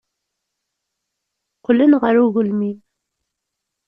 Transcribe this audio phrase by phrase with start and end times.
[1.57, 2.79] Qqlen ɣer ugelmim.